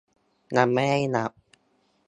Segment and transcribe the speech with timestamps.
[0.55, 1.31] ยังไม่ได้รับ